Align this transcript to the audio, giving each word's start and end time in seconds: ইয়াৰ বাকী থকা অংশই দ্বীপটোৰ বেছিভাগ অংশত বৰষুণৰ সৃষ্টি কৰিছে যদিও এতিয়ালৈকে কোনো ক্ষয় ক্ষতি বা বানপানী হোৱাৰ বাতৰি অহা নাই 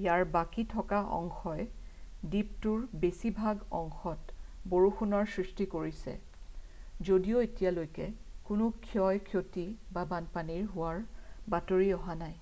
ইয়াৰ 0.00 0.24
বাকী 0.34 0.62
থকা 0.72 0.98
অংশই 1.14 1.64
দ্বীপটোৰ 2.34 2.84
বেছিভাগ 3.04 3.64
অংশত 3.78 4.36
বৰষুণৰ 4.74 5.26
সৃষ্টি 5.32 5.66
কৰিছে 5.74 6.14
যদিও 7.10 7.42
এতিয়ালৈকে 7.48 8.08
কোনো 8.52 8.70
ক্ষয় 8.88 9.22
ক্ষতি 9.32 9.66
বা 9.98 10.06
বানপানী 10.16 10.60
হোৱাৰ 10.76 11.04
বাতৰি 11.56 11.94
অহা 12.00 12.18
নাই 12.24 12.40